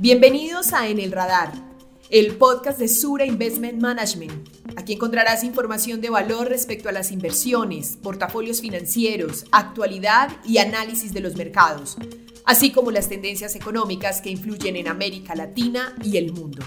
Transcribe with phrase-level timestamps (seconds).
[0.00, 1.50] Bienvenidos a En el Radar,
[2.08, 4.48] el podcast de Sura Investment Management.
[4.76, 11.20] Aquí encontrarás información de valor respecto a las inversiones, portafolios financieros, actualidad y análisis de
[11.20, 11.96] los mercados,
[12.46, 16.64] así como las tendencias económicas que influyen en América Latina y el mundo.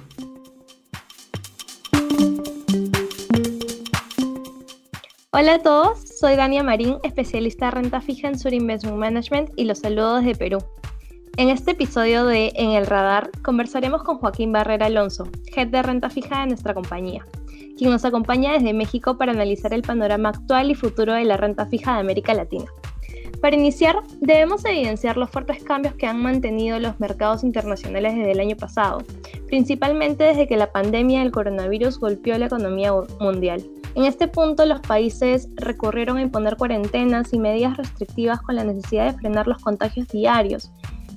[5.31, 9.63] Hola a todos, soy Dania Marín, especialista de renta fija en Sur Investment Management y
[9.63, 10.59] los saludo desde Perú.
[11.37, 16.09] En este episodio de En el Radar conversaremos con Joaquín Barrera Alonso, head de renta
[16.09, 17.25] fija de nuestra compañía,
[17.77, 21.65] quien nos acompaña desde México para analizar el panorama actual y futuro de la renta
[21.67, 22.65] fija de América Latina.
[23.41, 28.39] Para iniciar, debemos evidenciar los fuertes cambios que han mantenido los mercados internacionales desde el
[28.39, 29.01] año pasado,
[29.47, 33.63] principalmente desde que la pandemia del coronavirus golpeó la economía mundial.
[33.95, 39.11] En este punto, los países recurrieron a imponer cuarentenas y medidas restrictivas con la necesidad
[39.11, 40.71] de frenar los contagios diarios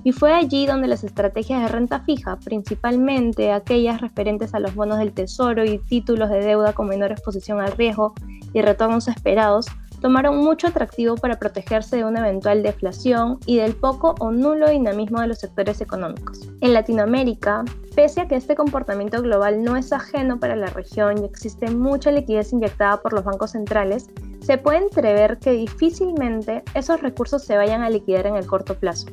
[0.05, 4.99] y fue allí donde las estrategias de renta fija, principalmente aquellas referentes a los bonos
[4.99, 8.13] del tesoro y títulos de deuda con menor exposición al riesgo
[8.53, 9.67] y retornos esperados,
[10.03, 15.23] tomaron mucho atractivo para protegerse de una eventual deflación y del poco o nulo dinamismo
[15.23, 16.47] de los sectores económicos.
[16.61, 21.25] En Latinoamérica, pese a que este comportamiento global no es ajeno para la región y
[21.25, 24.11] existe mucha liquidez inyectada por los bancos centrales,
[24.43, 29.07] se puede entrever que difícilmente esos recursos se vayan a liquidar en el corto plazo.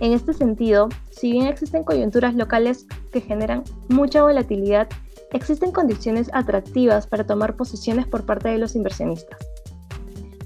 [0.00, 4.88] En este sentido, si bien existen coyunturas locales que generan mucha volatilidad,
[5.32, 9.38] existen condiciones atractivas para tomar posiciones por parte de los inversionistas.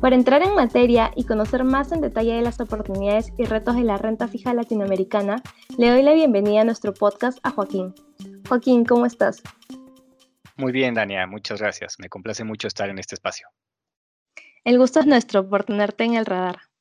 [0.01, 3.85] Para entrar en materia y conocer más en detalle de las oportunidades y retos de
[3.85, 5.43] la renta fija latinoamericana,
[5.79, 7.95] le doy la bienvenida a nuestro podcast a Joaquín.
[8.49, 9.43] Joaquín, ¿cómo estás?
[10.57, 11.97] Muy bien, Dania, muchas gracias.
[11.99, 13.47] Me complace mucho estar en este espacio.
[14.65, 16.72] El gusto es nuestro por tenerte en el radar.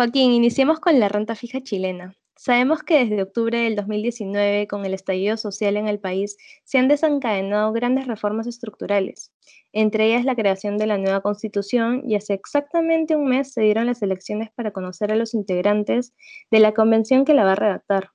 [0.00, 2.14] Joaquín, iniciemos con la renta fija chilena.
[2.34, 6.88] Sabemos que desde octubre del 2019, con el estallido social en el país, se han
[6.88, 9.30] desencadenado grandes reformas estructurales,
[9.74, 13.84] entre ellas la creación de la nueva constitución y hace exactamente un mes se dieron
[13.84, 16.14] las elecciones para conocer a los integrantes
[16.50, 18.08] de la convención que la va a redactar.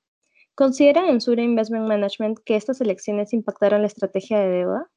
[0.56, 4.90] ¿Consideran en Sura Investment Management que estas elecciones impactaron la estrategia de deuda?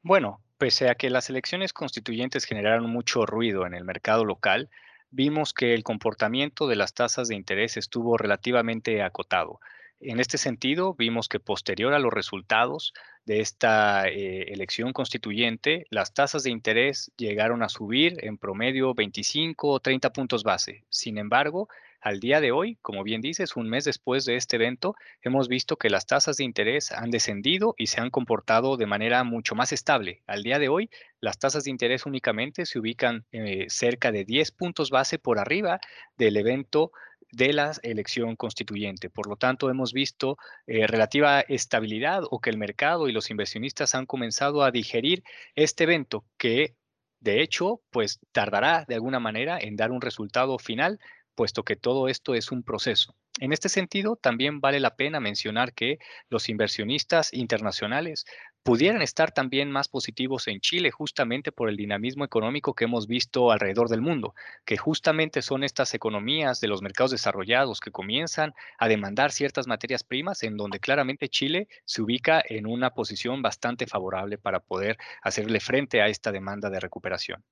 [0.00, 4.70] Bueno, pese a que las elecciones constituyentes generaron mucho ruido en el mercado local,
[5.14, 9.60] vimos que el comportamiento de las tasas de interés estuvo relativamente acotado.
[10.00, 12.92] En este sentido, vimos que posterior a los resultados
[13.24, 19.68] de esta eh, elección constituyente, las tasas de interés llegaron a subir en promedio 25
[19.68, 20.84] o 30 puntos base.
[20.90, 21.68] Sin embargo,
[22.04, 25.78] al día de hoy, como bien dices, un mes después de este evento, hemos visto
[25.78, 29.72] que las tasas de interés han descendido y se han comportado de manera mucho más
[29.72, 30.22] estable.
[30.26, 34.50] Al día de hoy, las tasas de interés únicamente se ubican eh, cerca de 10
[34.52, 35.80] puntos base por arriba
[36.18, 36.92] del evento
[37.32, 39.08] de la elección constituyente.
[39.08, 43.94] Por lo tanto, hemos visto eh, relativa estabilidad o que el mercado y los inversionistas
[43.94, 46.76] han comenzado a digerir este evento que,
[47.20, 51.00] de hecho, pues tardará de alguna manera en dar un resultado final
[51.34, 53.14] puesto que todo esto es un proceso.
[53.40, 58.26] En este sentido, también vale la pena mencionar que los inversionistas internacionales
[58.62, 63.50] pudieran estar también más positivos en Chile justamente por el dinamismo económico que hemos visto
[63.50, 64.34] alrededor del mundo,
[64.64, 70.04] que justamente son estas economías de los mercados desarrollados que comienzan a demandar ciertas materias
[70.04, 75.60] primas en donde claramente Chile se ubica en una posición bastante favorable para poder hacerle
[75.60, 77.44] frente a esta demanda de recuperación.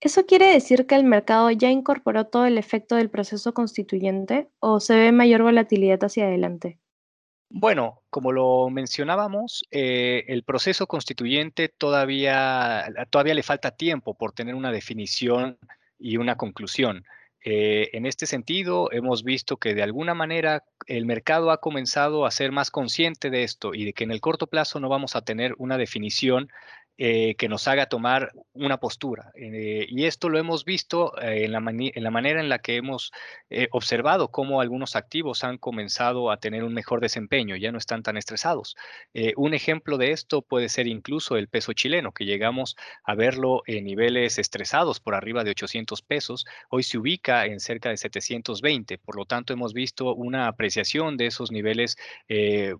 [0.00, 4.80] ¿Eso quiere decir que el mercado ya incorporó todo el efecto del proceso constituyente o
[4.80, 6.78] se ve mayor volatilidad hacia adelante?
[7.48, 14.56] Bueno, como lo mencionábamos, eh, el proceso constituyente todavía, todavía le falta tiempo por tener
[14.56, 15.58] una definición
[15.98, 17.04] y una conclusión.
[17.46, 22.30] Eh, en este sentido, hemos visto que de alguna manera el mercado ha comenzado a
[22.30, 25.22] ser más consciente de esto y de que en el corto plazo no vamos a
[25.22, 26.48] tener una definición
[26.96, 29.32] eh, que nos haga tomar una postura.
[29.34, 32.76] Eh, y esto lo hemos visto eh, en, la en, la manera en la que
[32.76, 33.10] hemos
[33.72, 38.16] observado cómo algunos activos han comenzado a tener un mejor desempeño, ya no están tan
[38.16, 38.76] estresados.
[39.36, 43.84] un ejemplo de esto puede ser incluso el peso chileno, que llegamos a verlo en
[43.84, 49.16] niveles estresados por arriba de 800 pesos, hoy se ubica en cerca de 720, por
[49.16, 51.96] lo tanto hemos visto una apreciación de esos niveles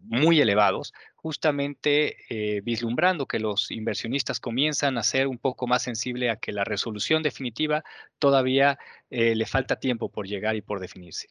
[0.03, 0.93] muy elevados,
[1.25, 6.53] justamente eh, vislumbrando que los inversionistas comienzan a ser un poco más sensible a que
[6.53, 7.83] la resolución definitiva
[8.19, 8.79] todavía
[9.09, 11.29] eh, le falta tiempo por llegar y por definirse.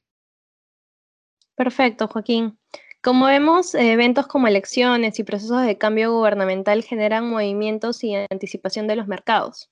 [1.54, 2.57] Perfecto, Joaquín.
[3.04, 8.95] Como vemos, eventos como elecciones y procesos de cambio gubernamental generan movimientos y anticipación de
[8.95, 9.69] los mercados.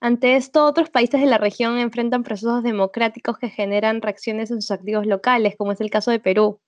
[0.00, 4.70] Ante esto, otros países de la región enfrentan procesos democráticos que generan reacciones en sus
[4.70, 6.62] activos locales, como es el caso de Perú.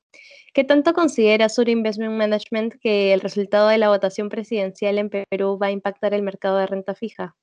[0.52, 5.58] ¿Qué tanto considera Sur Investment Management que el resultado de la votación presidencial en Perú
[5.58, 7.36] va a impactar el mercado de renta fija?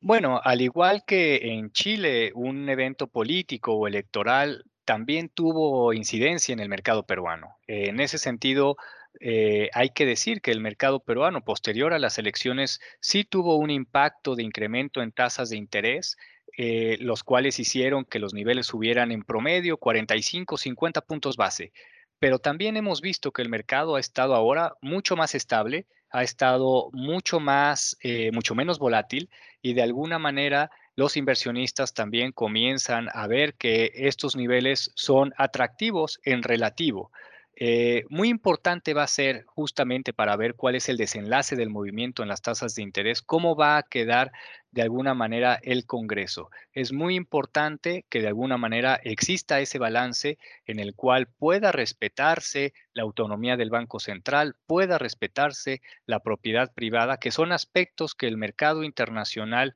[0.00, 6.60] Bueno, al igual que en Chile, un evento político o electoral también tuvo incidencia en
[6.60, 7.56] el mercado peruano.
[7.66, 8.76] En ese sentido,
[9.20, 13.70] eh, hay que decir que el mercado peruano posterior a las elecciones sí tuvo un
[13.70, 16.16] impacto de incremento en tasas de interés,
[16.56, 21.72] eh, los cuales hicieron que los niveles subieran en promedio 45, 50 puntos base.
[22.18, 26.88] Pero también hemos visto que el mercado ha estado ahora mucho más estable, ha estado
[26.92, 29.28] mucho más, eh, mucho menos volátil
[29.60, 36.20] y de alguna manera los inversionistas también comienzan a ver que estos niveles son atractivos
[36.24, 37.12] en relativo.
[37.58, 42.22] Eh, muy importante va a ser justamente para ver cuál es el desenlace del movimiento
[42.22, 44.30] en las tasas de interés, cómo va a quedar
[44.72, 46.50] de alguna manera el Congreso.
[46.74, 52.74] Es muy importante que de alguna manera exista ese balance en el cual pueda respetarse
[52.92, 58.36] la autonomía del Banco Central, pueda respetarse la propiedad privada, que son aspectos que el
[58.36, 59.74] mercado internacional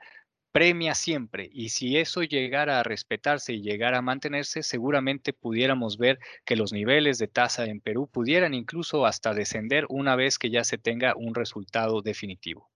[0.52, 6.18] premia siempre y si eso llegara a respetarse y llegara a mantenerse, seguramente pudiéramos ver
[6.44, 10.64] que los niveles de tasa en Perú pudieran incluso hasta descender una vez que ya
[10.64, 12.70] se tenga un resultado definitivo.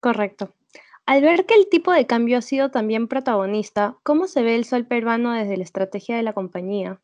[0.00, 0.54] Correcto.
[1.06, 4.64] Al ver que el tipo de cambio ha sido también protagonista, ¿cómo se ve el
[4.64, 7.00] sol peruano desde la estrategia de la compañía?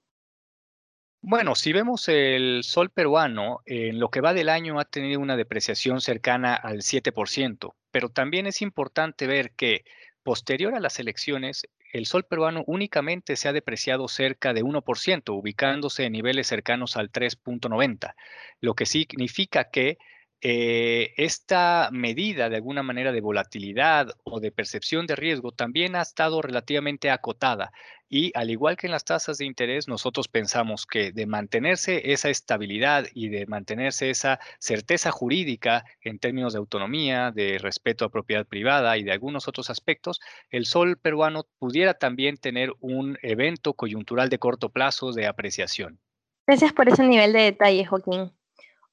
[1.22, 5.38] Bueno, si vemos el sol peruano, en lo que va del año ha tenido una
[5.38, 9.84] depreciación cercana al 7%, pero también es importante ver que
[10.24, 16.02] posterior a las elecciones, el sol peruano únicamente se ha depreciado cerca de 1%, ubicándose
[16.02, 18.16] en niveles cercanos al 3.90,
[18.60, 19.98] lo que significa que
[20.46, 26.02] eh, esta medida de alguna manera de volatilidad o de percepción de riesgo también ha
[26.02, 27.72] estado relativamente acotada.
[28.10, 32.28] Y al igual que en las tasas de interés, nosotros pensamos que de mantenerse esa
[32.28, 38.46] estabilidad y de mantenerse esa certeza jurídica en términos de autonomía, de respeto a propiedad
[38.46, 40.20] privada y de algunos otros aspectos,
[40.50, 46.00] el sol peruano pudiera también tener un evento coyuntural de corto plazo de apreciación.
[46.46, 48.30] Gracias por ese nivel de detalle, Joaquín.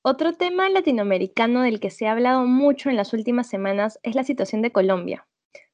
[0.03, 4.23] Otro tema latinoamericano del que se ha hablado mucho en las últimas semanas es la
[4.23, 5.27] situación de Colombia,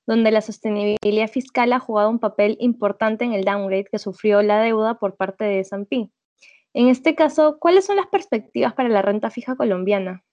[0.06, 4.59] donde la sostenibilidad fiscal ha jugado un papel importante en el downgrade que sufrió la
[4.59, 6.09] deuda por parte de S&P.
[6.74, 10.25] En este caso, ¿cuáles son las perspectivas para la renta fija colombiana?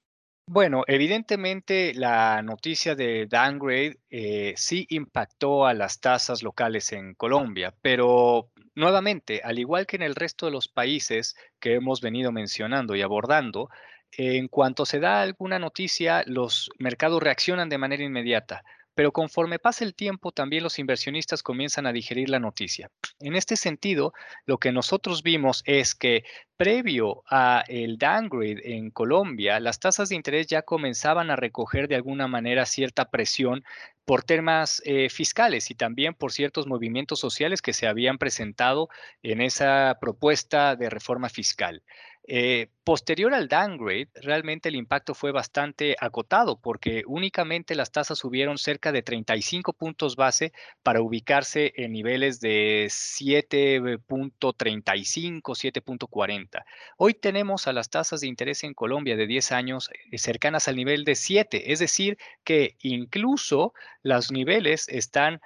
[0.47, 7.73] Bueno, evidentemente la noticia de downgrade eh, sí impactó a las tasas locales en Colombia,
[7.81, 12.95] pero nuevamente, al igual que en el resto de los países que hemos venido mencionando
[12.95, 13.69] y abordando,
[14.13, 18.63] en cuanto se da alguna noticia, los mercados reaccionan de manera inmediata
[18.95, 22.91] pero conforme pasa el tiempo también los inversionistas comienzan a digerir la noticia.
[23.21, 24.13] En este sentido,
[24.45, 26.25] lo que nosotros vimos es que
[26.57, 31.95] previo a el downgrade en Colombia, las tasas de interés ya comenzaban a recoger de
[31.95, 33.65] alguna manera cierta presión
[34.05, 38.89] por temas eh, fiscales y también por ciertos movimientos sociales que se habían presentado
[39.23, 41.83] en esa propuesta de reforma fiscal.
[42.27, 48.57] Eh, posterior al downgrade, realmente el impacto fue bastante acotado porque únicamente las tasas subieron
[48.57, 56.65] cerca de 35 puntos base para ubicarse en niveles de 7.35, 7.40.
[56.97, 60.77] Hoy tenemos a las tasas de interés en Colombia de 10 años eh, cercanas al
[60.77, 65.43] nivel de 7, es decir, que incluso los niveles están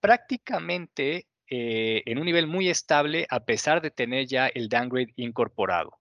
[0.00, 5.99] prácticamente eh, en un nivel muy estable a pesar de tener ya el downgrade incorporado.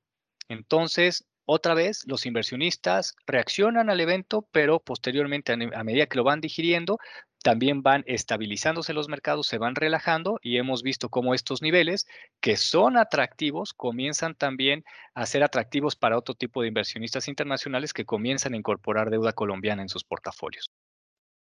[0.50, 6.42] Entonces, otra vez, los inversionistas reaccionan al evento, pero posteriormente, a medida que lo van
[6.42, 7.00] digiriendo,
[7.42, 12.06] también van estabilizándose los mercados, se van relajando y hemos visto cómo estos niveles
[12.42, 18.06] que son atractivos comienzan también a ser atractivos para otro tipo de inversionistas internacionales que
[18.06, 20.70] comienzan a incorporar deuda colombiana en sus portafolios.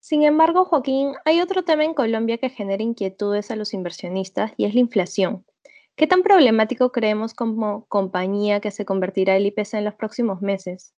[0.00, 4.66] Sin embargo, Joaquín, hay otro tema en Colombia que genera inquietudes a los inversionistas y
[4.66, 5.46] es la inflación.
[5.96, 10.92] ¿Qué tan problemático creemos como compañía que se convertirá el IPC en los próximos meses?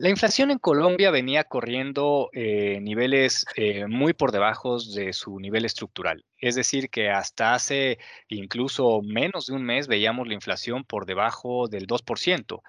[0.00, 5.64] La inflación en Colombia venía corriendo eh, niveles eh, muy por debajo de su nivel
[5.64, 6.24] estructural.
[6.36, 11.66] Es decir, que hasta hace incluso menos de un mes veíamos la inflación por debajo
[11.66, 12.60] del 2%.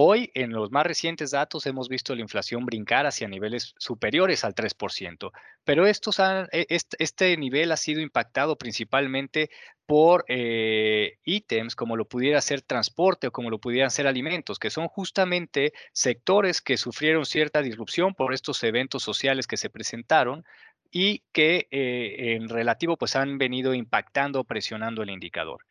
[0.00, 4.54] Hoy, en los más recientes datos, hemos visto la inflación brincar hacia niveles superiores al
[4.54, 5.32] 3%,
[5.64, 9.50] pero e, este, nivel ha sido impactado principalmente
[9.86, 14.70] por eh, ítems como lo pudiera ser transporte o como lo pudieran ser alimentos, que
[14.70, 20.44] son justamente sectores que sufrieron cierta disrupción por estos eventos sociales que se presentaron
[20.92, 25.64] y que eh, en relativo pues han venido impactando, presionando el indicador.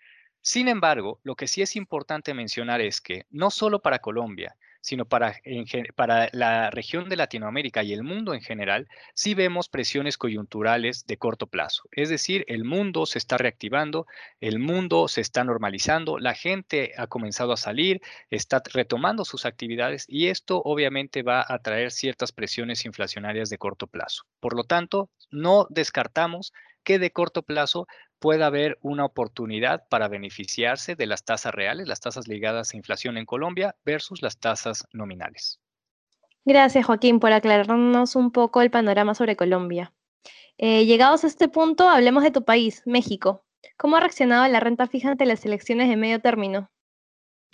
[0.50, 5.04] Sin embargo, lo que sí es importante mencionar es que no solo para Colombia, sino
[5.04, 5.42] para,
[6.32, 11.48] la región de Latinoamérica y el mundo en general, sí vemos presiones coyunturales de corto
[11.48, 11.84] plazo.
[11.92, 14.08] Es decir, el mundo se está reactivando,
[14.40, 20.06] el mundo se está normalizando, la gente ha comenzado a salir, está retomando sus actividades
[20.08, 24.24] y esto obviamente va a traer ciertas presiones inflacionarias de corto plazo.
[24.40, 26.54] Por lo tanto, no descartamos
[26.88, 27.86] que de corto plazo
[28.20, 33.18] pueda haber una oportunidad para beneficiarse de las tasas reales, las tasas ligadas a inflación
[33.18, 35.60] en Colombia versus las tasas nominales.
[36.46, 39.94] Gracias, Joaquín, por aclararnos un poco el panorama sobre Colombia.
[40.58, 43.46] Eh, llegados a este punto, hablemos de tu país, México.
[43.76, 46.72] ¿Cómo ha reaccionado la renta fija ante las elecciones de medio término?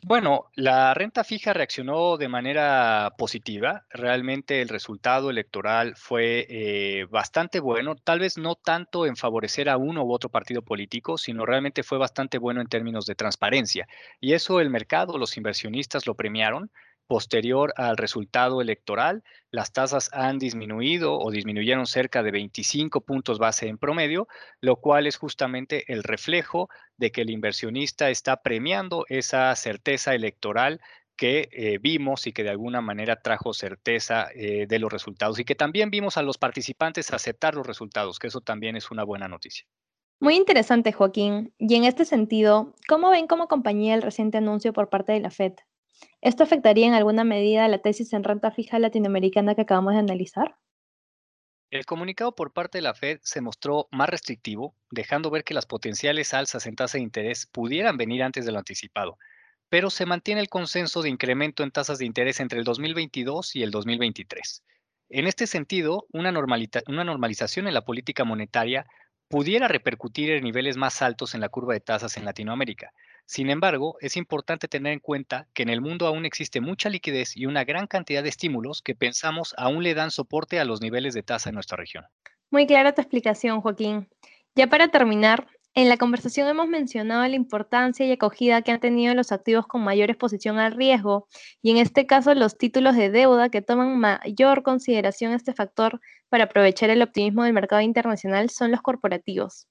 [0.05, 3.86] Bueno, la renta fija reaccionó de manera positiva.
[3.89, 9.77] Realmente el resultado electoral fue eh, bastante bueno, tal vez no tanto en favorecer a
[9.77, 13.88] uno u otro partido político, sino realmente fue bastante bueno en términos de transparencia.
[14.19, 16.69] Y eso el mercado, los inversionistas lo premiaron
[17.07, 23.67] posterior al resultado electoral, las tasas han disminuido o disminuyeron cerca de 25 puntos base
[23.67, 24.27] en promedio,
[24.62, 30.81] lo cual es justamente el reflejo de que el inversionista está premiando esa certeza electoral
[31.15, 35.45] que eh, vimos y que de alguna manera trajo certeza eh, de los resultados y
[35.45, 39.27] que también vimos a los participantes aceptar los resultados, que eso también es una buena
[39.27, 39.65] noticia.
[40.19, 41.53] Muy interesante, Joaquín.
[41.57, 45.29] Y en este sentido, ¿cómo ven como compañía el reciente anuncio por parte de la
[45.29, 45.53] Fed
[46.21, 50.55] ¿Esto afectaría en alguna medida la tesis en renta fija latinoamericana que acabamos de analizar?
[51.69, 55.65] El comunicado por parte de la Fed se mostró más restrictivo, dejando ver que las
[55.65, 59.17] potenciales alzas en tasa de interés pudieran venir antes de lo anticipado,
[59.69, 63.63] pero se mantiene el consenso de incremento en tasas de interés entre el 2022 y
[63.63, 64.63] el 2023.
[65.09, 68.85] En este sentido, una, una normalización en la política monetaria
[69.27, 72.93] pudiera repercutir en niveles más altos en la curva de tasas en Latinoamérica,
[73.25, 77.38] sin embargo, es importante tener en cuenta que en el mundo aún existe mucha liquidez
[77.38, 81.13] y una gran cantidad de estímulos que pensamos aún le dan soporte a los niveles
[81.13, 82.06] de tasa en nuestra región.
[82.51, 84.10] Muy clara tu explicación, Joaquín.
[84.56, 89.15] Ya para terminar, en la conversación hemos mencionado la importancia y acogida que han tenido
[89.15, 91.27] los activos con mayor exposición al riesgo
[91.63, 96.00] y en este caso los títulos de deuda que toman mayor consideración este factor
[96.30, 99.68] para aprovechar el optimismo del mercado internacional son los corporativos.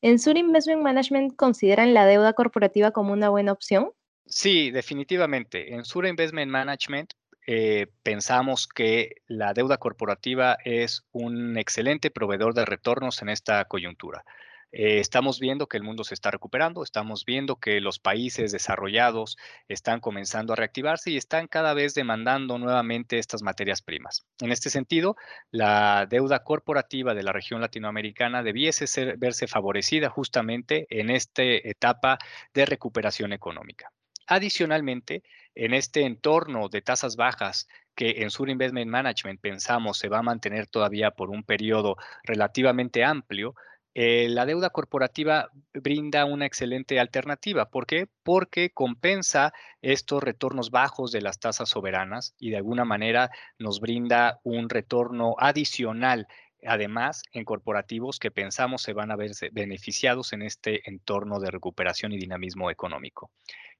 [0.00, 3.90] ¿En Sur Investment Management consideran la deuda corporativa como una buena opción?
[4.26, 5.74] Sí, definitivamente.
[5.74, 7.12] En Sur Investment Management
[7.46, 14.24] eh, pensamos que la deuda corporativa es un excelente proveedor de retornos en esta coyuntura.
[14.72, 19.36] Eh, estamos viendo que el mundo se está recuperando, estamos viendo que los países desarrollados
[19.68, 24.24] están comenzando a reactivarse y están cada vez demandando nuevamente estas materias primas.
[24.40, 25.16] En este sentido,
[25.50, 32.18] la deuda corporativa de la región latinoamericana debiese ser, verse favorecida justamente en esta etapa
[32.54, 33.92] de recuperación económica.
[34.26, 35.22] Adicionalmente,
[35.54, 40.22] en este entorno de tasas bajas que en Sur Investment Management pensamos se va a
[40.22, 43.54] mantener todavía por un periodo relativamente amplio,
[43.94, 47.68] eh, la deuda corporativa brinda una excelente alternativa.
[47.68, 48.08] ¿Por qué?
[48.22, 54.40] Porque compensa estos retornos bajos de las tasas soberanas y de alguna manera nos brinda
[54.44, 56.26] un retorno adicional
[56.66, 62.12] además en corporativos que pensamos se van a ver beneficiados en este entorno de recuperación
[62.12, 63.30] y dinamismo económico.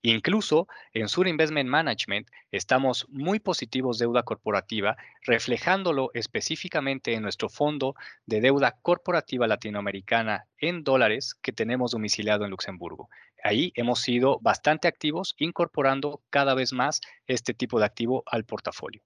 [0.03, 7.49] Incluso en Sur Investment Management estamos muy positivos de deuda corporativa, reflejándolo específicamente en nuestro
[7.49, 7.95] fondo
[8.27, 13.09] de deuda corporativa latinoamericana en dólares que tenemos domiciliado en Luxemburgo.
[13.45, 19.03] Ahí hemos sido bastante activos incorporando cada vez más este tipo de activo al portafolio.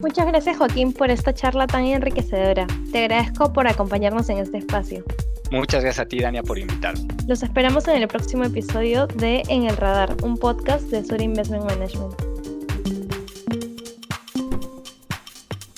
[0.00, 2.68] Muchas gracias Joaquín por esta charla tan enriquecedora.
[2.92, 5.04] Te agradezco por acompañarnos en este espacio.
[5.50, 7.08] Muchas gracias a ti, Dania, por invitarme.
[7.26, 11.64] Los esperamos en el próximo episodio de En el Radar, un podcast de Sur Investment
[11.64, 12.14] Management.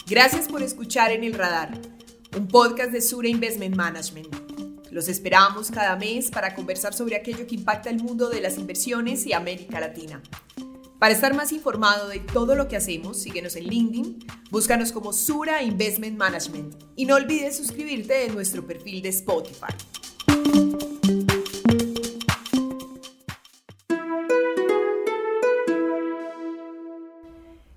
[0.07, 1.71] Gracias por escuchar En el Radar,
[2.37, 4.29] un podcast de Sura Investment Management.
[4.91, 9.25] Los esperamos cada mes para conversar sobre aquello que impacta el mundo de las inversiones
[9.25, 10.21] y América Latina.
[11.01, 14.19] Para estar más informado de todo lo que hacemos, síguenos en LinkedIn,
[14.51, 19.73] búscanos como Sura Investment Management y no olvides suscribirte en nuestro perfil de Spotify.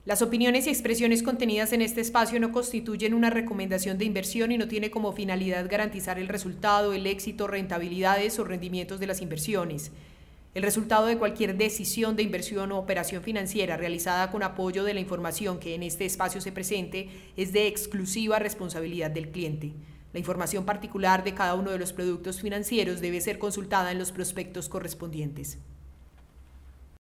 [0.04, 4.58] Las opiniones y expresiones contenidas en este espacio no constituyen una recomendación de inversión y
[4.58, 9.92] no tiene como finalidad garantizar el resultado, el éxito, rentabilidades o rendimientos de las inversiones.
[10.54, 15.00] El resultado de cualquier decisión de inversión o operación financiera realizada con apoyo de la
[15.00, 19.74] información que en este espacio se presente es de exclusiva responsabilidad del cliente.
[20.14, 24.12] La información particular de cada uno de los productos financieros debe ser consultada en los
[24.12, 25.58] prospectos correspondientes.